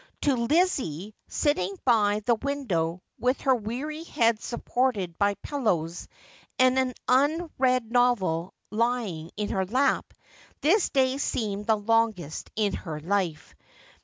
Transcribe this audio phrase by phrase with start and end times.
[0.21, 6.07] To Lizzie, sitting by the window, with her weary head supported by pillows,
[6.57, 10.11] and an un read novel lying in her lap,
[10.61, 13.53] this day seemed the longest in her life.